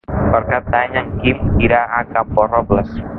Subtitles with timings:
[0.35, 2.97] Per Cap d'Any en Quim irà a Camporrobles.